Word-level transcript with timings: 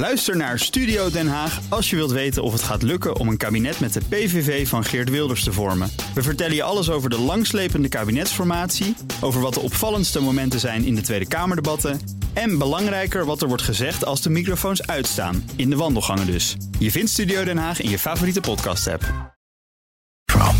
Luister 0.00 0.36
naar 0.36 0.58
Studio 0.58 1.10
Den 1.10 1.28
Haag 1.28 1.60
als 1.68 1.90
je 1.90 1.96
wilt 1.96 2.10
weten 2.10 2.42
of 2.42 2.52
het 2.52 2.62
gaat 2.62 2.82
lukken 2.82 3.16
om 3.16 3.28
een 3.28 3.36
kabinet 3.36 3.80
met 3.80 3.92
de 3.92 4.00
PVV 4.08 4.68
van 4.68 4.84
Geert 4.84 5.10
Wilders 5.10 5.44
te 5.44 5.52
vormen. 5.52 5.90
We 6.14 6.22
vertellen 6.22 6.54
je 6.54 6.62
alles 6.62 6.90
over 6.90 7.10
de 7.10 7.18
langslepende 7.18 7.88
kabinetsformatie, 7.88 8.96
over 9.20 9.40
wat 9.40 9.54
de 9.54 9.60
opvallendste 9.60 10.20
momenten 10.20 10.60
zijn 10.60 10.84
in 10.84 10.94
de 10.94 11.00
Tweede 11.00 11.28
Kamerdebatten 11.28 12.00
en 12.32 12.58
belangrijker 12.58 13.24
wat 13.24 13.42
er 13.42 13.48
wordt 13.48 13.62
gezegd 13.62 14.04
als 14.04 14.22
de 14.22 14.30
microfoons 14.30 14.86
uitstaan, 14.86 15.50
in 15.56 15.70
de 15.70 15.76
wandelgangen 15.76 16.26
dus. 16.26 16.56
Je 16.78 16.90
vindt 16.90 17.10
Studio 17.10 17.44
Den 17.44 17.58
Haag 17.58 17.80
in 17.80 17.90
je 17.90 17.98
favoriete 17.98 18.40
podcast-app. 18.40 19.34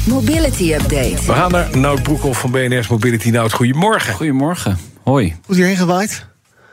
Mobility 0.06 0.72
Update. 0.72 1.24
We 1.26 1.32
gaan 1.32 1.50
naar 1.50 1.78
Nout 1.78 2.02
Broekhoff 2.02 2.40
van 2.40 2.50
BNS 2.50 2.88
Mobility. 2.88 3.30
Nout, 3.30 3.52
goedemorgen. 3.52 4.14
Goedemorgen. 4.14 4.78
Hoi. 5.02 5.36
Hoe 5.44 5.54
is 5.54 5.56
hierheen 5.56 5.76
gewaaid? 5.76 6.29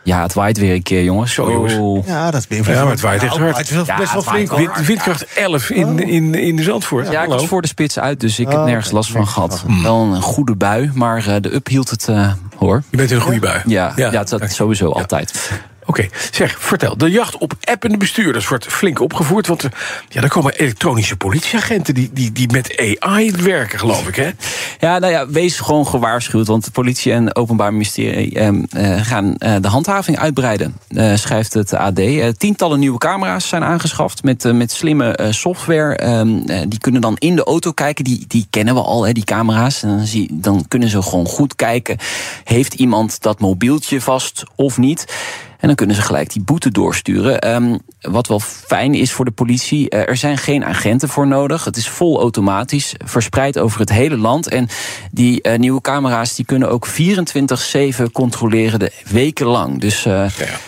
Ja, 0.08 0.22
het 0.22 0.34
waait 0.34 0.58
weer 0.58 0.74
een 0.74 0.84
keer, 0.84 1.04
jongens. 1.04 1.34
Zo, 1.34 1.52
jongens. 1.52 1.74
Oh. 1.74 2.06
Ja, 2.08 2.32
dat 2.32 2.46
je 2.50 2.56
Ja, 2.56 2.82
maar 2.84 2.92
het 2.92 3.02
waait 3.02 3.24
echt 3.24 3.32
Nou, 3.38 3.44
hard. 3.44 3.58
Het 3.58 3.70
is 3.72 3.96
best 3.98 4.14
wel 4.14 4.22
flink. 4.22 4.52
Wind- 4.52 4.86
Windkracht 4.86 5.26
11 5.36 5.70
in, 5.70 6.00
in, 6.00 6.36
in 6.36 6.56
de 6.56 6.64
Zandvoort. 6.64 7.10
Ja, 7.10 7.24
ik 7.24 7.30
was 7.30 7.46
voor 7.46 7.62
de 7.62 7.68
spits 7.68 8.00
uit, 8.00 8.20
dus 8.20 8.40
ik 8.40 8.48
heb 8.48 8.58
Oh, 8.58 8.66
nergens 8.66 8.92
last 8.92 9.12
van 9.12 9.28
gehad. 9.28 9.64
Wel 9.84 10.02
een 10.02 10.22
goede 10.22 10.56
bui, 10.56 10.92
maar 10.94 11.28
eh, 11.28 11.36
de 11.42 11.54
up 11.54 11.68
hield 11.68 11.90
het, 11.90 12.08
eh, 12.08 12.32
hoor. 12.58 12.84
Je 12.90 12.98
bent 12.98 13.10
in 13.12 13.16
een 13.16 13.22
goede 13.22 13.40
bui. 13.40 13.62
Ja, 13.66 13.94
ja. 13.96 14.24
dat 14.24 14.42
sowieso 14.52 14.92
altijd. 14.92 15.52
Oké, 15.90 16.08
zeg, 16.32 16.56
vertel. 16.60 16.98
De 16.98 17.10
jacht 17.12 17.38
op 17.38 17.54
appende 17.64 17.98
bestuurders 17.98 18.48
wordt 18.48 18.66
flink 18.66 19.00
opgevoerd. 19.02 19.48
Want 19.48 19.68
ja, 20.10 20.22
er 20.22 20.30
komen 20.30 20.54
elektronische 20.54 21.16
politieagenten 21.16 21.94
die, 21.94 22.10
die, 22.14 22.32
die 22.32 22.52
met 22.52 22.98
AI 23.00 23.32
werken, 23.32 23.80
geloof 23.80 24.08
ik, 24.08 24.16
hè? 24.16 24.30
Ja, 24.80 25.00
nou 25.00 25.12
ja, 25.14 25.28
wees 25.28 25.60
gewoon 25.60 25.88
gewaarschuwd. 25.88 26.48
Want 26.48 26.66
de 26.66 26.72
politie 26.72 27.12
en 27.12 27.36
Openbaar 27.36 27.72
Ministerie 27.72 28.36
ehm, 28.36 28.64
eh, 28.70 29.02
gaan 29.02 29.36
eh, 29.38 29.56
de 29.62 29.68
handhaving 29.68 30.20
uitbreiden. 30.20 30.76
eh, 30.88 31.16
schrijft 31.16 31.54
het 31.54 31.74
AD. 31.74 32.00
Eh, 32.00 32.28
tientallen 32.28 32.80
nieuwe 32.80 32.98
camera's 32.98 33.48
zijn 33.48 33.64
aangeschaft 33.64 34.24
met, 34.24 34.46
eh, 34.46 34.52
met 34.54 34.72
slimme 34.72 35.28
software. 35.30 35.96
Ehm, 35.96 36.38
eh, 36.46 36.62
die 36.68 36.80
kunnen 36.80 37.02
dan 37.02 37.16
in 37.18 37.36
de 37.36 37.44
auto 37.44 37.72
kijken. 37.72 38.04
Die, 38.04 38.26
die 38.28 38.48
kennen 38.50 38.74
we 38.74 38.82
al, 38.82 39.06
hè, 39.06 39.12
die 39.12 39.24
camera's. 39.24 39.84
En 39.84 39.90
dan, 39.90 40.06
zie, 40.06 40.30
dan 40.32 40.66
kunnen 40.68 40.90
ze 40.90 41.02
gewoon 41.02 41.26
goed 41.28 41.56
kijken. 41.56 41.98
Heeft 42.44 42.74
iemand 42.74 43.22
dat 43.22 43.40
mobieltje 43.40 44.02
vast 44.02 44.44
of 44.56 44.78
niet? 44.78 45.06
En 45.60 45.68
dan 45.68 45.76
kunnen 45.76 45.96
ze 45.96 46.02
gelijk 46.02 46.34
die 46.34 46.42
boete 46.42 46.72
doorsturen. 46.72 47.40
Ehm, 47.42 47.78
wat 48.02 48.28
wel 48.28 48.40
fijn 48.40 48.94
is 48.94 49.12
voor 49.12 49.26
de 49.26 49.32
politie, 49.32 49.90
eh, 49.90 50.10
er 50.10 50.18
zijn 50.18 50.38
geen 50.38 50.66
agenten 50.66 51.10
voor 51.10 51.28
nodig. 51.28 51.64
Het 51.64 51.78
is 51.78 51.90
vol 51.90 52.20
automatisch, 52.20 52.94
verspreid 53.06 53.60
over 53.60 53.80
het 53.80 53.90
hele 53.92 54.18
land. 54.18 54.48
En 54.50 54.68
die 55.12 55.42
eh, 55.42 55.60
nieuwe 55.60 55.82
camera's 55.82 56.36
die 56.36 56.46
kunnen 56.46 56.70
ook 56.70 56.88
24-7 56.88 58.12
controleren, 58.12 58.80
de 58.80 58.92
wekenlang. 59.10 59.82
Dus 59.82 60.06
eh, 60.06 60.26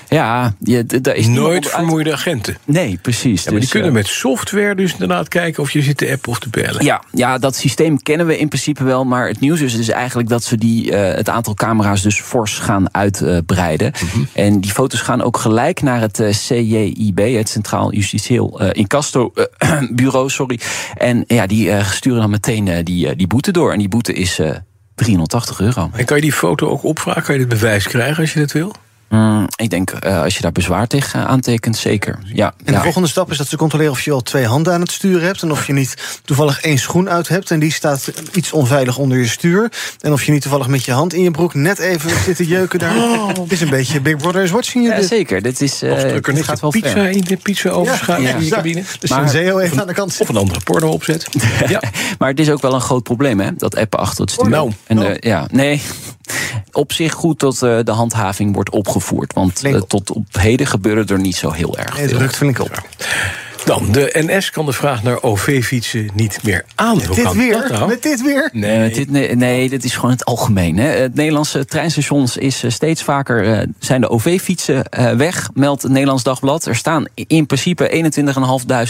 ja, 0.09 0.53
je, 0.59 0.85
d- 0.85 1.03
daar 1.03 1.15
is 1.15 1.27
Nooit 1.27 1.67
vermoeide 1.69 2.13
agenten. 2.13 2.57
Nee, 2.65 2.99
precies. 3.01 3.43
Ja, 3.43 3.51
maar 3.51 3.51
die 3.51 3.59
Dus, 3.59 3.69
kunnen 3.69 3.93
met 3.93 4.07
software 4.07 4.75
dus 4.75 4.91
inderdaad 4.93 5.27
kijken 5.27 5.63
of 5.63 5.71
je 5.71 5.81
zit 5.81 5.97
te 5.97 6.11
appen 6.11 6.31
of 6.31 6.39
te 6.39 6.49
bellen. 6.49 6.85
ja, 6.85 7.03
ja, 7.11 7.37
dat 7.37 7.55
systeem 7.55 8.01
kennen 8.03 8.25
we 8.25 8.37
in 8.37 8.47
principe 8.47 8.83
wel. 8.83 9.05
Maar 9.05 9.27
het 9.27 9.39
nieuws 9.39 9.61
is 9.61 9.75
dus 9.75 9.89
eigenlijk 9.89 10.29
dat 10.29 10.43
ze 10.43 10.57
die, 10.57 10.93
het 10.93 11.29
aantal 11.29 11.53
camera's 11.53 12.01
dus 12.01 12.21
fors 12.21 12.57
gaan 12.57 12.93
uitbreiden. 12.93 13.91
Mhm. 14.03 14.23
En 14.33 14.59
die 14.61 14.73
foto's 14.80 15.02
gaan 15.02 15.22
ook 15.22 15.38
gelijk 15.38 15.81
naar 15.81 16.02
het 16.02 16.19
eh, 16.19 16.30
CJIB, 16.30 17.17
het 17.17 17.49
Centraal 17.49 17.94
Justitieel 17.94 18.59
eh, 18.59 18.69
Incasto 18.72 19.31
eh, 19.33 19.81
Bureau. 19.99 20.30
Sorry. 20.30 20.59
En 20.97 21.23
ja, 21.27 21.47
die 21.47 21.83
sturen 21.83 22.19
dan 22.19 22.30
meteen 22.30 22.83
die, 22.83 23.16
die 23.16 23.27
boete 23.27 23.52
door. 23.52 23.72
En 23.72 23.80
die 23.80 23.88
boete 23.88 24.13
is 24.13 24.39
eh 24.39 24.55
380 24.95 25.59
euro. 25.59 25.89
En 25.94 26.05
kan 26.05 26.16
je 26.16 26.23
die 26.23 26.33
foto 26.33 26.67
ook 26.67 26.83
opvragen? 26.83 27.23
Kan 27.23 27.33
je 27.33 27.39
dit 27.39 27.50
bewijs 27.50 27.88
krijgen 27.88 28.22
als 28.22 28.33
je 28.33 28.39
dat 28.39 28.52
wil? 28.52 28.73
Mm, 29.09 29.47
ik 29.55 29.69
denk, 29.69 29.89
eh, 29.91 30.21
als 30.21 30.35
je 30.35 30.41
daar 30.41 30.52
bezwaar 30.52 30.88
tegen 30.88 31.27
aantekent, 31.27 31.77
zeker. 31.77 32.19
Ja, 32.25 32.45
En 32.57 32.65
de 32.65 32.71
ja. 32.71 32.81
volgende 32.81 33.07
stap 33.07 33.31
is 33.31 33.38
dat 33.38 33.47
ze 33.47 33.57
controleren 33.57 33.91
of 33.91 34.01
je 34.01 34.11
al 34.11 34.21
twee 34.21 34.45
handen 34.45 34.73
aan 34.73 34.81
het 34.81 34.91
sturen 34.91 35.25
hebt. 35.25 35.41
En 35.41 35.51
of 35.51 35.67
je 35.67 35.73
niet 35.73 36.19
toevallig 36.25 36.61
één 36.61 36.77
schoen 36.77 37.09
uit 37.09 37.27
hebt. 37.27 37.51
En 37.51 37.59
die 37.59 37.71
staat 37.71 38.11
iets 38.33 38.51
onveilig 38.53 38.97
onder 38.97 39.17
je 39.17 39.28
stuur. 39.28 39.72
En 40.00 40.11
of 40.13 40.23
je 40.23 40.31
niet 40.31 40.41
toevallig 40.41 40.67
met 40.67 40.85
je 40.85 40.91
hand 40.91 41.13
in 41.13 41.22
je 41.23 41.31
broek 41.31 41.53
net 41.53 41.79
even 41.79 42.09
zit 42.25 42.35
te 42.35 42.45
jeuken 42.47 42.79
daar. 42.79 42.95
Het 43.41 43.51
is 43.51 43.61
een 43.61 43.69
beetje 43.69 44.01
Big 44.01 44.17
Brother 44.17 44.44
is 44.44 44.51
watching 44.51 44.84
you. 44.84 44.95
Ja, 44.95 45.01
dit. 45.01 45.09
zeker. 45.09 45.41
Dit 45.41 45.61
is, 45.61 45.81
eh, 45.81 45.91
Of 45.91 46.00
druk 46.00 46.28
er 46.28 46.34
dit 46.34 46.44
gaat 46.44 46.55
de 46.55 46.61
wel 46.61 46.72
pizza 46.72 46.89
ver. 46.89 47.09
in 47.09 47.22
de 47.22 47.38
pizza 47.38 47.69
overschuiven 47.69 48.28
Ja, 48.28 48.34
in 48.34 48.39
je 48.39 48.44
exact. 48.45 48.61
cabine. 48.61 48.84
Dus 49.00 49.09
Maar- 49.09 49.22
een 49.22 49.29
Zeo 49.29 49.59
even 49.59 49.79
aan 49.81 49.88
de 49.88 49.94
kant 49.94 50.17
Of 50.19 50.29
een 50.29 50.38
andere 50.38 50.59
porno 50.59 50.89
opzet. 50.89 51.28
ja. 51.67 51.81
Maar 52.17 52.29
het 52.29 52.39
is 52.39 52.50
ook 52.50 52.61
wel 52.61 52.73
een 52.73 52.81
groot 52.81 53.03
probleem, 53.03 53.39
hè? 53.39 53.50
Dat 53.55 53.75
appen 53.75 54.00
achter 54.00 54.22
het 54.22 54.31
stuur. 54.31 54.50
Nou. 54.50 54.72
en, 54.88 55.03
eh, 55.07 55.16
ja, 55.31 55.47
nee. 55.51 55.81
Op 56.79 56.94
zich 56.94 57.13
goed 57.13 57.40
dat 57.40 57.62
eh, 57.62 57.79
de 57.84 57.91
handhaving 57.91 58.53
wordt 58.53 58.69
opgevoerd. 58.69 59.34
Want 59.34 59.63
eh, 59.63 59.81
tot 59.81 60.12
op 60.12 60.25
heden 60.31 60.67
gebeurde 60.67 61.13
er 61.13 61.19
niet 61.19 61.35
zo 61.35 61.51
heel 61.51 61.78
erg 61.78 61.94
Nee, 61.94 62.01
het 62.01 62.12
veel. 62.12 62.19
rukt 62.19 62.35
flink 62.35 62.59
op. 62.59 62.81
Dan, 63.66 63.91
de 63.91 64.09
NS 64.13 64.50
kan 64.50 64.66
de 64.66 64.73
vraag 64.73 65.03
naar 65.03 65.23
OV-fietsen 65.23 66.09
niet 66.13 66.40
meer 66.44 66.66
aan. 66.75 67.06
Hoe 67.06 67.16
Dit 67.16 67.23
kan 67.23 67.38
weer? 67.38 67.51
dat 67.51 67.69
nou? 67.69 67.88
Met 67.88 68.03
dit 68.03 68.22
weer? 68.22 68.50
Nee, 68.53 68.79
met 68.79 68.94
dit, 68.94 69.09
nee, 69.09 69.35
nee, 69.35 69.69
dit 69.69 69.84
is 69.84 69.95
gewoon 69.95 70.12
het 70.12 70.25
algemeen. 70.25 70.78
Hè. 70.78 70.88
Het 70.88 71.16
Nederlandse 71.16 71.66
treinstations 71.66 72.38
is 72.38 72.63
eh, 72.63 72.72
steeds 72.72 73.03
vaker 73.03 73.53
eh, 73.53 73.67
zijn 73.79 74.01
de 74.01 74.09
OV-fietsen 74.09 74.90
eh, 74.90 75.11
weg, 75.11 75.50
meldt 75.53 75.81
het 75.81 75.91
Nederlands 75.91 76.23
Dagblad. 76.23 76.66
Er 76.66 76.75
staan 76.75 77.06
in 77.13 77.46
principe 77.46 78.11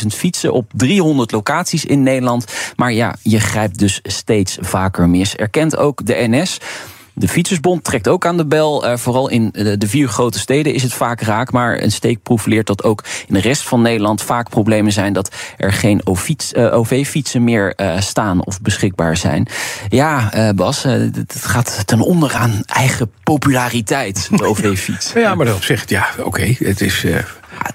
21.500 0.02 0.08
fietsen 0.08 0.54
op 0.54 0.72
300 0.74 1.32
locaties 1.32 1.86
in 1.86 2.04
Nederland. 2.04 2.46
Maar 2.76 2.94
ja, 2.94 3.16
je 3.22 3.40
grijpt 3.40 3.80
dus 3.80 4.00
steeds 4.04 4.58
vaker 4.62 5.10
mis. 5.10 5.36
Erkent 5.36 5.78
ook 5.78 6.06
de 6.06 6.16
NS. 6.28 6.58
De 7.20 7.28
Fietsersbond 7.28 7.84
trekt 7.84 8.08
ook 8.08 8.26
aan 8.26 8.38
de 8.38 8.46
bel. 8.46 8.86
Eh, 8.86 8.98
vooral 8.98 9.30
in 9.30 9.50
de 9.54 9.88
vier 9.88 10.08
grote 10.08 10.40
steden 10.40 10.74
is 10.74 10.84
het 10.84 10.94
vaak 10.94 11.22
raak. 11.22 11.52
Maar 11.52 11.82
een 11.82 11.92
steekproef 11.92 12.46
leert 12.46 12.68
dat 12.68 12.84
ook 12.84 13.04
in 13.28 13.34
de 13.34 13.40
rest 13.40 13.62
van 13.62 13.82
Nederland 13.82 14.22
vaak 14.22 14.50
problemen 14.50 14.92
zijn 14.92 15.14
dat 15.14 15.36
er 15.58 15.74
geen 15.74 16.02
OV-fiets- 16.04 16.54
eh, 16.54 16.78
OV-fietsen 16.78 17.44
meer 17.44 17.74
eh, 17.76 18.00
staan 18.00 18.46
of 18.46 18.62
beschikbaar 18.62 19.18
zijn. 19.18 19.48
Ja, 19.90 20.32
Bas, 20.56 20.84
het 20.84 21.16
het 21.16 21.36
gaat 21.42 21.88
ten 21.88 22.02
onder 22.02 22.34
aan 22.34 22.62
eigen 22.66 23.12
populariteit, 23.24 24.30
de 24.32 24.46
OV-fiets. 24.50 25.14
Ja, 25.14 25.36
maar 25.36 25.54
op 25.54 25.64
zich, 25.64 25.90
ja, 25.90 26.08
oké. 26.24 26.56
Het 26.60 26.82
is. 26.82 27.06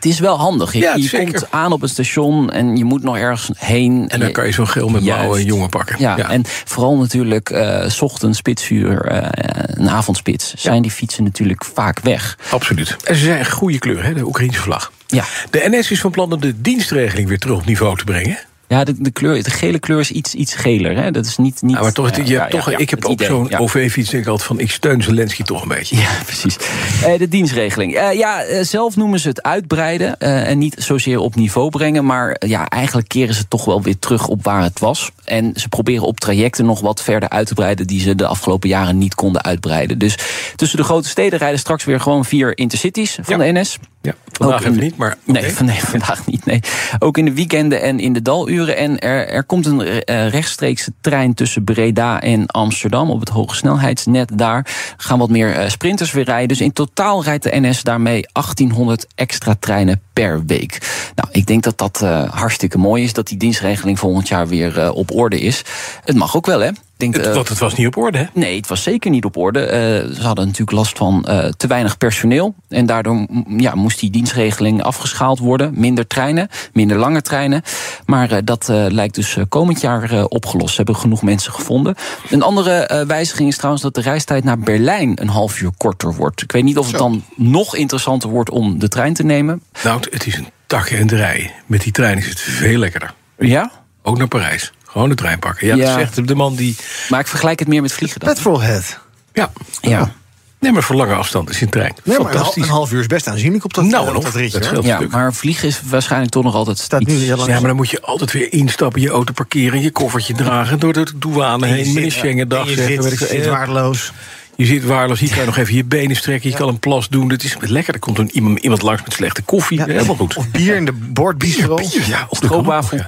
Eh, 0.05 0.11
het 0.11 0.21
is 0.21 0.21
wel 0.21 0.39
handig. 0.39 0.73
Je, 0.73 0.79
Ja, 0.79 0.95
je 0.95 1.11
komt 1.11 1.51
aan 1.51 1.73
op 1.73 1.83
een 1.83 1.89
station 1.89 2.51
en 2.51 2.77
je 2.77 2.85
moet 2.85 3.03
nog 3.03 3.17
ergens 3.17 3.51
heen. 3.57 4.09
en 4.09 4.21
dan 4.21 4.33
kan 4.33 4.47
je 4.47 4.53
zo'n 4.53 4.69
geel 4.69 4.89
met 4.89 5.03
blauwe 5.03 5.45
jongen 5.45 5.69
pakken. 5.69 5.97
Ja, 5.99 6.31
en 6.31 6.43
vooral 6.47 6.97
natuurlijk 6.97 7.51
eh, 7.51 7.89
s 7.89 8.03
ochtends 8.03 8.39
spitsuur, 8.39 9.05
eh, 9.05 9.29
een 9.67 9.89
avondspits, 9.89 10.55
zijn 10.55 10.83
die 10.83 10.91
fietsen 10.91 11.25
natuurlijk 11.25 11.65
vaak 11.65 12.01
weg. 12.01 12.39
absoluut. 12.51 12.97
En 13.05 13.17
ze 13.17 13.25
zijn 13.25 13.39
een 13.39 13.51
goede 13.51 13.79
kleur, 13.79 14.05
hè, 14.05 14.15
de 14.15 14.27
Oekraïnse 14.27 14.61
vlag. 14.61 14.93
Ja, 15.07 15.25
De 15.51 15.69
NS 15.69 15.91
is 15.91 16.01
van 16.01 16.11
plan 16.11 16.33
om 16.33 16.41
de 16.41 16.61
dienstregeling 16.61 17.29
weer 17.29 17.39
terug 17.39 17.57
op 17.57 17.65
niveau 17.65 17.97
te 17.97 18.05
brengen. 18.05 18.39
Ja 18.69 18.85
de, 18.85 18.95
de, 19.03 19.11
kleur, 19.11 19.43
de 19.43 19.51
gele 19.51 19.79
kleur 19.79 20.01
is 20.01 20.11
iets, 20.11 20.35
iets 20.35 20.55
geler. 20.55 20.97
Hè? 20.97 21.11
Dat 21.11 21.27
is 21.27 21.37
niet, 21.37 21.63
niet, 21.63 21.77
Ja, 21.77 21.83
maar 21.83 21.93
toch, 21.93 22.17
je 22.17 22.39
hebt 22.39 22.51
toch 22.51 22.71
ik 22.71 22.91
heb 22.91 23.05
idee, 23.05 23.27
zo'n. 23.27 23.59
OV-fiets 23.59 24.13
ik 24.13 24.27
altijd 24.27 24.49
van... 24.49 24.59
ik 24.59 24.71
steun 24.71 25.03
Zelensky 25.03 25.43
toch 25.43 25.63
een 25.63 25.69
beetje. 25.69 25.97
Ja, 25.97 26.11
precies. 26.25 26.57
Eh, 27.05 27.19
de 27.19 27.29
dienstregeling. 27.29 27.95
Eh, 27.95 28.13
ja, 28.13 28.43
eh, 28.43 28.65
zelf 28.65 28.97
noemen 28.97 29.21
ze 29.21 29.29
het 29.29 29.43
uitbreiden 29.43 30.19
en 30.19 30.59
niet 30.59 30.75
zozeer 30.79 31.19
op 31.19 31.35
niveau 31.35 31.71
brengen. 31.71 32.05
Maar 32.05 32.37
ja, 32.47 32.69
eigenlijk 32.69 33.09
keren 33.09 33.35
ze 33.35 33.49
toch 33.49 33.65
wel 33.65 33.83
weer 33.83 33.99
terug 33.99 34.27
op 34.27 34.45
waar 34.45 34.63
het 34.63 34.79
was. 34.81 35.11
En 35.25 35.53
ze 35.55 35.69
proberen 35.69 36.07
op 36.07 36.21
trajecten 36.21 36.65
nog 36.65 36.81
wat 36.81 37.03
verder 37.03 37.29
uit 37.29 37.47
te 37.47 37.55
breiden... 37.55 37.87
die 37.87 38.01
ze 38.01 38.15
de 38.15 38.27
afgelopen 38.27 38.69
jaren 38.69 38.99
niet 38.99 39.15
konden 39.15 39.43
uitbreiden. 39.43 39.99
Dus 39.99 40.19
tussen 40.57 40.79
de 40.79 40.85
grote 40.85 41.09
steden 41.09 41.39
rijden 41.39 41.59
straks 41.59 41.85
weer 41.85 42.01
gewoon 42.01 42.25
vier 42.25 42.59
intercities 42.59 43.19
van 43.23 43.39
Ja. 43.39 43.53
de 43.53 43.61
NS. 43.61 43.79
Ja, 44.03 44.15
vandaag 44.33 44.61
Ook 44.61 44.67
even 44.67 44.83
niet, 44.83 44.97
maar... 44.97 45.17
Nee, 45.25 45.53
van, 45.53 45.67
nee, 45.73 45.81
vandaag 45.81 46.27
niet. 46.27 46.34
Nee. 46.45 46.61
Ook 46.99 47.19
in 47.19 47.25
de 47.25 47.35
weekenden 47.35 47.83
en 47.83 48.01
in 48.01 48.13
de 48.13 48.23
daluren. 48.23 48.77
En 48.77 48.99
er, 48.99 49.29
er 49.29 49.45
komt 49.45 49.67
een 49.67 49.81
eh, 49.81 50.29
rechtstreekse 50.29 50.93
trein 51.01 51.35
tussen 51.35 51.65
Breda 51.65 52.21
en 52.21 52.47
Amsterdam 52.47 53.11
op 53.11 53.21
het 53.21 53.29
hogesnelheidsnet. 53.29 54.39
Daar 54.39 54.67
gaan 54.97 55.19
wat 55.19 55.31
meer 55.31 55.53
eh, 55.53 55.69
sprinters 55.69 56.13
weer 56.13 56.25
rijden. 56.25 56.49
Dus 56.49 56.61
in 56.61 56.73
totaal 56.73 57.23
rijdt 57.23 57.43
de 57.43 57.61
NS 57.61 57.83
daarmee 57.83 58.27
1800 58.33 59.07
extra 59.15 59.55
treinen 59.59 60.01
per 60.13 60.45
week. 60.47 60.79
Nou, 61.15 61.29
ik 61.33 61.47
denk 61.47 61.63
dat 61.63 61.79
dat 61.79 62.03
eh, 62.03 62.31
hartstikke 62.31 62.79
mooi 62.79 63.03
is 63.03 63.13
dat 63.13 63.27
die 63.27 63.39
dienstregeling 63.39 63.99
volgend 63.99 64.29
jaar 64.29 64.49
weer 64.49 64.93
op 64.93 65.15
orde 65.15 65.41
is. 65.41 65.63
Het 66.05 66.17
mag 66.17 66.37
ook 66.37 66.47
wel, 66.47 66.61
hè? 66.61 66.71
Ik 67.05 67.13
denk, 67.13 67.25
Het, 67.25 67.27
eh, 67.27 67.35
want 67.35 67.49
het 67.49 67.59
was 67.59 67.75
niet 67.75 67.87
op 67.87 67.97
orde, 67.97 68.19
hè? 68.19 68.25
Nee, 68.33 68.57
het 68.57 68.69
was 68.69 68.83
zeker 68.83 69.11
niet 69.11 69.25
op 69.25 69.37
orde. 69.37 69.61
Eh, 69.61 69.81
ze 70.15 70.23
hadden 70.23 70.45
natuurlijk 70.45 70.77
last 70.77 70.99
van 70.99 71.25
eh, 71.25 71.49
te 71.49 71.67
weinig 71.67 71.99
personeel. 71.99 72.55
En 72.69 72.87
daardoor 72.87 73.27
ja, 73.57 73.75
moest 73.75 74.01
die 74.01 74.11
dienstregeling 74.11 74.83
afgeschaald 74.83 75.39
worden. 75.39 75.73
Minder 75.77 76.07
treinen, 76.07 76.49
minder 76.73 76.97
lange 76.99 77.23
treinen. 77.23 77.63
Maar 78.07 78.31
eh, 78.31 78.39
dat 78.45 78.69
eh, 78.69 78.87
lijkt 78.89 79.15
dus 79.15 79.37
komend 79.49 79.81
jaar 79.81 80.11
eh, 80.11 80.25
opgelost. 80.29 80.71
Ze 80.71 80.77
hebben 80.77 80.97
genoeg 80.97 81.23
mensen 81.23 81.53
gevonden. 81.53 81.95
Een 82.31 82.43
andere 82.43 82.71
eh, 82.71 83.07
wijziging 83.07 83.49
is 83.49 83.57
trouwens 83.57 83.83
dat 83.83 83.95
de 83.95 84.01
reistijd 84.01 84.45
naar 84.45 84.59
Berlijn 84.59 85.21
een 85.21 85.29
half 85.29 85.61
uur 85.61 85.71
korter 85.77 86.15
wordt. 86.15 86.43
Ik 86.43 86.53
weet 86.53 86.65
niet 86.65 86.79
of 86.79 86.87
het 86.87 86.99
dan 86.99 87.25
nog 87.37 87.77
interessanter 87.77 88.29
wordt 88.31 88.51
om 88.51 88.79
de 88.79 88.89
trein 88.89 89.15
te 89.15 89.25
nemen. 89.25 89.63
Nou, 89.85 90.01
het 90.11 90.27
is 90.27 90.37
een 90.37 90.49
takkenderij. 90.67 91.55
Met 91.67 91.81
die 91.81 91.93
trein 91.93 92.19
is 92.19 92.29
het 92.29 92.41
veel 92.41 92.79
lekkerder. 92.79 93.15
Ja? 93.39 93.71
Ook 94.03 94.19
naar 94.19 94.29
Parijs. 94.29 94.73
Gewoon 94.95 95.09
de 95.09 95.15
trein 95.15 95.39
pakken. 95.39 95.67
Ja, 95.67 95.75
Ja. 95.75 95.85
dat 95.85 95.95
zegt 96.15 96.29
de 96.29 96.35
man 96.35 96.55
die... 96.57 96.77
Maar 97.09 97.21
ik 97.21 97.27
vergelijk 97.27 97.59
het 97.59 97.69
meer 97.69 97.83
met 97.83 97.93
vliegen 97.93 98.21
dan. 98.21 98.35
Petrolhead. 98.35 98.99
Ja, 99.33 99.51
Ja. 99.81 100.13
Nee, 100.61 100.73
maar 100.73 100.83
voor 100.83 100.97
lange 100.97 101.15
afstand 101.15 101.51
is 101.51 101.61
een 101.61 101.69
trein. 101.69 101.93
Nee, 101.95 102.03
maar 102.05 102.15
een, 102.17 102.23
hal- 102.25 102.33
Fantastisch. 102.35 102.63
een 102.63 102.69
half 102.69 102.93
uur 102.93 103.01
is 103.01 103.07
best 103.07 103.27
aanzienlijk 103.29 103.65
op 103.65 103.75
dat, 103.75 103.85
Nou, 103.85 104.15
op 104.17 104.23
dat 104.23 104.35
ritje. 104.35 104.59
Dat. 104.73 104.85
Ja, 104.85 105.01
maar 105.11 105.35
vliegen 105.35 105.69
is 105.69 105.81
waarschijnlijk 105.85 106.33
toch 106.33 106.43
nog 106.45 106.55
altijd 106.55 106.79
Staat 106.79 107.07
nu 107.07 107.15
iets- 107.15 107.23
heel 107.25 107.37
lang- 107.37 107.49
Ja, 107.49 107.55
maar 107.59 107.67
dan 107.69 107.77
moet 107.77 107.91
je 107.91 108.03
altijd 108.03 108.33
weer 108.33 108.53
instappen, 108.53 109.01
je 109.01 109.09
auto 109.09 109.33
parkeren, 109.33 109.81
je 109.81 109.91
koffertje 109.91 110.35
dragen, 110.35 110.79
door 110.81 110.93
de 110.93 111.07
douane 111.17 111.67
heen, 111.67 111.93
met 111.93 112.05
een 112.05 112.11
Schengen-dag 112.13 112.65
En 112.65 112.69
je 112.71 112.75
zeggen. 112.77 112.95
zit, 113.03 113.03
weet 113.19 113.21
ik 113.21 113.29
zit 113.29 113.47
waardeloos. 113.47 114.13
Je 114.57 114.65
zit 114.67 114.85
waarloos, 114.85 115.21
hier 115.21 115.29
kan 115.29 115.39
je 115.39 115.45
nog 115.53 115.57
even 115.57 115.75
je 115.75 115.85
benen 115.85 116.17
strekken, 116.17 116.51
je 116.51 116.57
kan 116.57 116.69
een 116.69 116.79
plas 116.79 117.09
doen. 117.09 117.31
Het 117.31 117.45
is 117.45 117.57
lekker. 117.61 117.95
Er 117.95 118.01
komt 118.01 118.19
een, 118.19 118.31
iemand, 118.33 118.59
iemand 118.59 118.83
langs 118.83 119.03
met 119.03 119.13
slechte 119.13 119.43
koffie. 119.43 119.79
Ja, 119.79 119.85
Helemaal 119.87 120.17
goed. 120.17 120.37
Of 120.37 120.49
bier 120.51 120.77
in 120.77 120.85
de 120.85 120.93
bordbistro. 120.93 121.75
Bier, 121.77 122.07
ja, 122.09 122.27
op 122.29 122.41
de 122.41 122.47
Stroopwafel. 122.47 122.99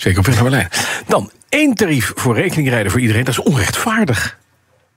Zeker 0.00 0.18
op 0.18 0.26
weg 0.26 0.34
naar 0.34 0.44
Berlijn. 0.44 0.68
Dan, 1.06 1.30
één 1.48 1.74
tarief 1.74 2.12
voor 2.14 2.34
rekeningrijden 2.34 2.90
voor 2.90 3.00
iedereen. 3.00 3.24
Dat 3.24 3.34
is 3.34 3.42
onrechtvaardig. 3.42 4.38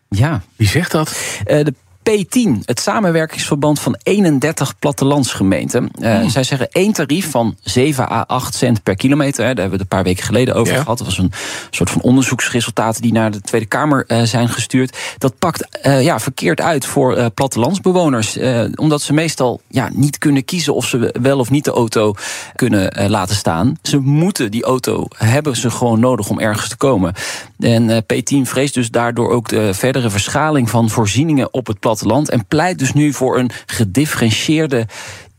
Ja, 0.09 0.41
Wie 0.55 0.67
zegt 0.67 0.91
dat? 0.91 1.17
Eh, 1.43 1.63
de 1.63 1.73
P10, 2.09 2.59
het 2.65 2.79
samenwerkingsverband 2.79 3.79
van 3.79 3.95
31 4.03 4.79
plattelandsgemeenten. 4.79 5.91
Eh, 5.99 6.27
Zij 6.27 6.43
zeggen 6.43 6.69
één 6.71 6.93
tarief 6.93 7.31
van 7.31 7.55
7 7.61 8.11
à 8.11 8.23
8 8.27 8.55
cent 8.55 8.83
per 8.83 8.95
kilometer. 8.95 9.37
Daar 9.37 9.45
hebben 9.47 9.65
we 9.65 9.71
het 9.71 9.81
een 9.81 9.87
paar 9.87 10.03
weken 10.03 10.23
geleden 10.23 10.55
over 10.55 10.73
Ja. 10.73 10.81
gehad. 10.81 10.97
Dat 10.97 11.07
was 11.07 11.17
een 11.17 11.31
soort 11.69 11.89
van 11.89 12.01
onderzoeksresultaten 12.01 13.01
die 13.01 13.11
naar 13.13 13.31
de 13.31 13.41
Tweede 13.41 13.67
Kamer 13.67 14.03
eh, 14.07 14.21
zijn 14.21 14.49
gestuurd. 14.49 14.97
Dat 15.17 15.37
pakt 15.39 15.67
eh, 15.81 16.03
ja, 16.03 16.19
verkeerd 16.19 16.61
uit 16.61 16.85
voor 16.85 17.29
plattelandsbewoners. 17.31 18.37
Omdat 18.75 19.01
ze 19.01 19.13
meestal 19.13 19.61
ja, 19.67 19.89
niet 19.93 20.17
kunnen 20.17 20.45
kiezen 20.45 20.75
of 20.75 20.85
ze 20.85 21.15
wel 21.21 21.39
of 21.39 21.49
niet 21.49 21.65
de 21.65 21.71
auto 21.71 22.13
kunnen 22.55 23.09
laten 23.09 23.35
staan. 23.35 23.77
Ze 23.81 23.97
moeten 23.99 24.51
die 24.51 24.63
auto 24.63 25.05
hebben 25.17 25.55
ze 25.55 25.69
gewoon 25.71 25.99
nodig 25.99 26.29
om 26.29 26.39
ergens 26.39 26.69
te 26.69 26.77
komen. 26.77 27.13
En 27.59 27.89
eh, 27.89 27.97
P10 27.97 28.41
vreest 28.47 28.73
dus 28.73 28.89
daardoor 28.91 29.29
ook 29.29 29.49
de 29.49 29.73
verdere 29.73 30.09
verschaling 30.09 30.69
van 30.69 30.89
voorzieningen 30.89 31.53
op 31.53 31.67
het 31.67 31.79
platteland. 31.79 31.91
En 32.29 32.45
pleit 32.47 32.79
dus 32.79 32.93
nu 32.93 33.13
voor 33.13 33.37
een 33.37 33.49
gedifferentieerde 33.65 34.87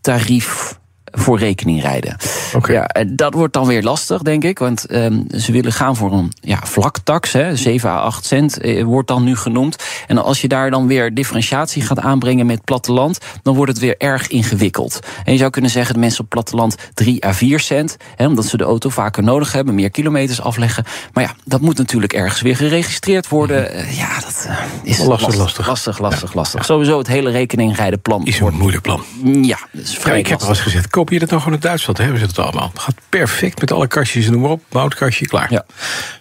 tarief 0.01 0.79
voor 1.15 1.39
rekening 1.39 1.83
rijden. 1.83 2.17
Oké. 2.55 2.73
Ja, 2.73 2.87
en 2.87 3.17
dat 3.17 3.35
wordt 3.35 3.53
dan 3.53 3.67
weer 3.67 3.83
lastig, 3.83 4.23
denk 4.23 4.45
ik. 4.45 4.59
Want 4.59 4.87
ehm, 4.87 5.21
ze 5.37 5.53
willen 5.53 5.73
gaan 5.73 5.97
voor 5.97 6.13
een 6.13 6.33
ja, 6.41 6.61
vlaktax. 6.65 7.33
Hè, 7.33 7.57
7 7.57 7.91
à 7.91 7.97
8 7.97 8.25
cent 8.25 8.59
eh, 8.59 8.85
wordt 8.85 9.09
dan 9.09 9.25
nu 9.25 9.37
genoemd. 9.37 9.77
En 10.07 10.19
als 10.19 10.41
je 10.41 10.49
daar 10.49 10.71
dan 10.71 10.87
weer 10.87 11.15
differentiatie 11.15 11.83
gaat 11.83 12.01
aanbrengen 12.01 12.47
met 12.47 12.65
platteland... 12.65 13.19
dan 13.43 13.55
wordt 13.55 13.73
het 13.73 13.81
weer 13.81 13.95
erg 13.99 14.29
ingewikkeld. 14.29 14.99
En 15.25 15.33
je 15.33 15.39
zou 15.39 15.51
kunnen 15.51 15.71
zeggen, 15.71 15.95
de 15.95 16.01
mensen 16.01 16.25
op 16.25 16.31
platteland 16.31 16.77
3 16.95 17.27
à 17.27 17.33
4 17.33 17.61
cent... 17.61 17.97
Hè, 18.17 18.27
omdat 18.27 18.45
ze 18.47 18.57
de 18.57 18.65
auto 18.65 18.89
vaker 18.89 19.23
nodig 19.23 19.53
hebben, 19.53 19.75
meer 19.75 19.91
kilometers 19.91 20.41
afleggen. 20.41 20.85
Maar 21.13 21.25
ja, 21.25 21.35
dat 21.45 21.61
moet 21.61 21.79
natuurlijk 21.79 22.13
ergens 22.13 22.41
weer 22.41 22.57
geregistreerd 22.57 23.29
worden. 23.29 23.73
Eh, 23.73 23.97
ja, 23.97 24.21
dat 24.21 24.47
eh, 24.49 24.57
is 24.83 24.99
Lastig, 24.99 25.37
lastig. 25.37 25.67
Lastig, 25.67 25.99
lastig, 25.99 26.35
lastig. 26.35 26.65
Sowieso 26.65 26.99
het 26.99 27.07
hele 27.07 27.31
rekeningrijdenplan 27.31 28.25
Is 28.27 28.39
wordt... 28.39 28.55
een 28.55 28.61
moeilijk 28.61 28.83
plan. 28.83 29.03
Ja, 29.43 29.59
dat 29.73 29.83
is 29.85 29.99
vrij 29.99 30.19
ik 30.19 30.27
heb 30.27 30.41
al 30.41 30.47
lastig. 30.47 30.65
eens 30.65 30.75
gezegd, 30.75 30.91
je 31.11 31.19
dat 31.19 31.29
nou 31.29 31.41
gewoon 31.43 31.57
in 31.57 31.63
Duitsland? 31.65 31.97
Dan 31.97 32.07
hebben 32.07 32.25
ze 32.25 32.29
het 32.31 32.39
allemaal. 32.45 32.71
Het 32.73 32.83
gaat 32.83 32.95
perfect 33.09 33.61
met 33.61 33.73
alle 33.73 33.87
kastjes 33.87 34.27
en 34.27 34.33
noem 34.33 34.41
maar 34.41 34.51
op. 34.51 34.63
Moutkastje, 34.73 35.27
klaar. 35.27 35.53
Ja. 35.53 35.65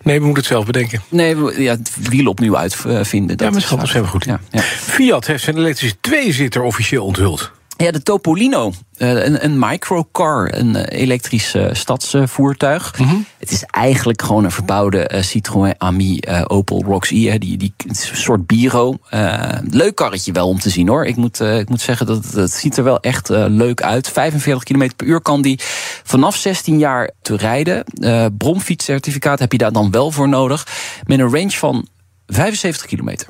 Nee, 0.01 0.19
we 0.19 0.25
moeten 0.25 0.43
het 0.43 0.51
zelf 0.51 0.65
bedenken. 0.65 1.01
Nee, 1.09 1.35
we- 1.37 1.61
ja, 1.61 1.71
het 1.71 1.91
wiel 2.09 2.27
opnieuw 2.27 2.57
uitvinden. 2.57 3.35
Ja, 3.39 3.49
maar 3.49 3.61
schat, 3.61 3.77
dat 3.77 3.87
is 3.87 3.93
helemaal 3.93 4.13
goed. 4.13 4.25
Ja, 4.25 4.39
ja. 4.51 4.61
Fiat 4.61 5.27
heeft 5.27 5.43
zijn 5.43 5.57
elektrische 5.57 5.95
tweezitter 6.01 6.61
officieel 6.61 7.05
onthuld. 7.05 7.51
Ja, 7.77 7.91
de 7.91 8.03
Topolino, 8.03 8.73
eh, 8.97 9.25
een, 9.25 9.43
een 9.43 9.59
microcar, 9.59 10.57
een 10.57 10.75
eh, 10.75 11.01
elektrisch 11.01 11.53
eh, 11.53 11.65
stadsvoertuig. 11.71 12.99
Mhm. 12.99 13.15
Het 13.37 13.51
is 13.51 13.63
eigenlijk 13.63 14.21
gewoon 14.21 14.43
een 14.43 14.51
verbouwde 14.51 15.21
Citroën 15.21 15.75
Ami 15.77 16.19
Opel 16.47 17.01
hè. 17.09 17.37
Die, 17.37 17.57
die, 17.57 17.73
een 17.87 17.95
soort 17.95 18.47
Biro. 18.47 18.97
Leuk 19.69 19.95
karretje 19.95 20.31
wel 20.31 20.47
om 20.47 20.59
te 20.59 20.69
zien 20.69 20.87
hoor. 20.87 21.05
Ik 21.05 21.15
moet, 21.15 21.39
ik 21.39 21.69
moet 21.69 21.81
zeggen, 21.81 22.05
dat 22.05 22.25
het, 22.33 22.51
ziet 22.51 22.77
er 22.77 22.83
wel 22.83 22.99
echt 22.99 23.29
leuk 23.29 23.81
uit. 23.81 24.09
45 24.09 24.63
km 24.63 24.89
per 24.95 25.07
uur 25.07 25.21
kan 25.21 25.41
die 25.41 25.59
vanaf 26.03 26.35
16 26.35 26.79
jaar 26.79 27.11
te 27.21 27.35
rijden. 27.35 27.83
Bromfietscertificaat 28.37 29.39
heb 29.39 29.51
je 29.51 29.57
daar 29.57 29.71
dan 29.71 29.91
wel 29.91 30.11
voor 30.11 30.29
nodig. 30.29 30.67
Met 31.05 31.19
een 31.19 31.31
range 31.31 31.51
van 31.51 31.87
75 32.27 32.85
kilometer. 32.85 33.27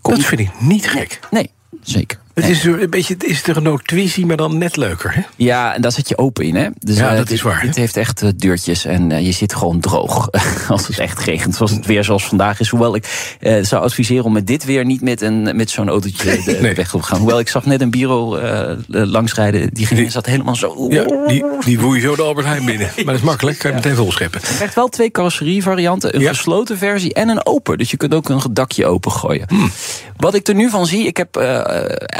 Komt 0.00 0.16
Dat 0.16 0.26
vind 0.26 0.40
ik 0.40 0.50
niet 0.60 0.88
gek. 0.88 1.20
Nee, 1.30 1.50
zeker. 1.82 2.21
Het 2.34 2.48
is 2.48 2.64
een 2.64 2.90
beetje 2.90 3.14
het 3.14 3.24
is 3.24 3.42
de 3.42 3.52
Renault 3.52 3.86
Twizy, 3.86 4.24
maar 4.24 4.36
dan 4.36 4.58
net 4.58 4.76
leuker. 4.76 5.14
Hè? 5.14 5.20
Ja, 5.36 5.74
en 5.74 5.82
daar 5.82 5.92
zit 5.92 6.08
je 6.08 6.18
open 6.18 6.44
in, 6.44 6.54
hè? 6.56 6.68
Dus, 6.78 6.96
Ja, 6.96 7.10
eh, 7.10 7.16
dat 7.16 7.26
dit, 7.26 7.36
is 7.36 7.42
waar, 7.42 7.60
hè? 7.60 7.66
Dit 7.66 7.76
heeft 7.76 7.96
echt 7.96 8.22
eh, 8.22 8.28
deurtjes 8.36 8.84
en 8.84 9.12
eh, 9.12 9.24
je 9.26 9.32
zit 9.32 9.54
gewoon 9.54 9.80
droog. 9.80 10.28
als 10.68 10.86
het 10.86 10.98
echt 10.98 11.18
regent, 11.20 11.54
zoals 11.54 11.70
het 11.70 11.86
weer 11.86 12.04
zoals 12.04 12.24
vandaag 12.26 12.60
is. 12.60 12.68
Hoewel 12.68 12.94
ik 12.94 13.36
zou 13.62 13.82
adviseren 13.82 14.24
om 14.24 14.32
met 14.32 14.46
dit 14.46 14.64
weer 14.64 14.84
niet 14.84 15.00
met, 15.02 15.20
een, 15.20 15.56
met 15.56 15.70
zo'n 15.70 15.88
autootje 15.88 16.24
de 16.44 16.58
Nee. 16.62 16.74
weg 16.74 16.94
op 16.94 17.00
te 17.00 17.06
gaan. 17.06 17.18
Hoewel 17.18 17.38
ik 17.38 17.48
zag 17.48 17.64
net 17.66 17.80
een 17.80 17.90
bureau 17.90 18.40
langsrijden. 18.88 19.68
Die 19.74 19.86
ging, 19.86 20.00
Die- 20.00 20.10
zat 20.10 20.26
helemaal 20.26 20.56
zo... 20.56 20.86
Ja, 20.90 21.04
die, 21.26 21.44
die 21.64 21.80
woei 21.80 22.00
zo 22.00 22.16
de 22.16 22.22
Albert 22.22 22.46
Heijn 22.46 22.64
binnen. 22.64 22.90
Maar 22.96 23.04
dat 23.04 23.14
is 23.14 23.20
makkelijk, 23.20 23.58
kan 23.58 23.70
je 23.70 23.76
meteen 23.76 23.94
volscheppen. 23.96 24.40
Je 24.48 24.54
krijgt 24.54 24.74
wel 24.74 24.88
twee 24.88 25.10
carrosserievarianten. 25.10 26.14
Een 26.14 26.20
Ja. 26.20 26.28
gesloten 26.28 26.78
versie 26.78 27.14
en 27.14 27.28
een 27.28 27.46
open. 27.46 27.78
Dus 27.78 27.90
je 27.90 27.96
kunt 27.96 28.14
ook 28.14 28.28
een 28.28 28.40
dakje 28.50 28.86
opengooien. 28.86 29.44
Hmm. 29.48 29.70
Wat 30.16 30.34
ik 30.34 30.48
er 30.48 30.54
nu 30.54 30.70
van 30.70 30.86
zie... 30.86 31.06
Ik 31.06 31.16
heb 31.16 31.36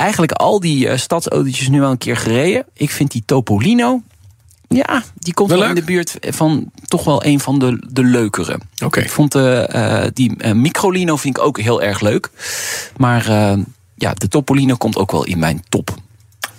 eigenlijk 0.03 0.33
al 0.33 0.61
die 0.61 0.89
eh, 0.89 0.99
stadsautootjes 0.99 1.69
nu 1.69 1.83
al 1.83 1.91
een 1.91 1.99
keer 1.99 2.17
gereden. 2.17 2.65
Ik 2.75 2.91
vind 2.91 3.11
die 3.11 3.23
Topolino... 3.27 4.03
Ja, 4.69 5.03
die 5.15 5.35
komt 5.35 5.51
Wel 5.51 5.59
wel 5.59 5.69
in 5.69 5.75
de 5.75 5.83
buurt 5.83 6.17
van 6.21 6.71
toch 6.89 7.05
wel 7.05 7.25
een 7.25 7.41
van 7.41 7.59
de, 7.59 7.87
de 7.91 8.05
leukere. 8.05 8.59
Oké. 8.85 9.01
Ik 9.01 9.11
vond 9.11 9.33
de, 9.33 9.51
eh, 9.51 10.07
die 10.13 10.55
Microlino 10.55 11.17
vind 11.17 11.37
ik 11.37 11.43
ook 11.43 11.61
heel 11.61 11.83
erg 11.83 12.01
leuk. 12.01 12.31
Maar 12.97 13.29
eh, 13.29 13.59
ja, 13.95 14.15
de 14.15 14.29
Topolino 14.29 14.77
komt 14.77 14.97
ook 14.97 15.11
wel 15.13 15.25
in 15.25 15.39
mijn 15.39 15.63
top 15.69 15.95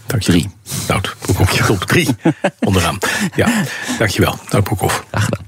Dank 0.06 0.22
je. 0.22 0.32
drie. 0.32 0.50
Nou, 0.88 1.02
Broekhoff, 1.20 1.66
top 1.66 1.84
drie. 1.84 2.08
Onderaan. 2.60 2.98
Ja, 3.36 3.64
dankjewel. 3.98 4.36
Nou, 4.50 4.64
Broekhoff. 4.64 5.06
Graag 5.12 5.24
gedaan. 5.24 5.46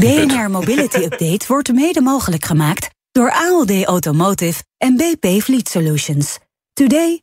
BNR 0.00 0.50
Mobility 0.50 0.96
Update 0.96 1.44
wordt 1.48 1.72
mede 1.72 2.00
mogelijk 2.00 2.44
gemaakt 2.44 2.88
door 3.12 3.32
ALD 3.32 3.84
Automotive 3.84 4.62
en 4.78 4.96
BP 4.96 5.42
Fleet 5.42 5.68
Solutions. 5.68 6.38
Today, 6.72 7.22